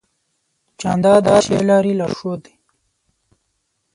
[0.79, 2.55] جانداد د ښې لارې لارښود دی.